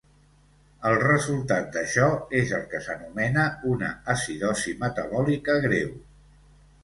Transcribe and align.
El 0.91 0.95
resultat 1.01 1.67
d'això 1.75 2.07
és 2.39 2.53
el 2.59 2.63
que 2.71 2.81
s'anomena 2.87 3.45
una 3.73 3.91
acidosi 4.13 4.75
metabòlica 4.85 5.59
greu. 5.69 5.93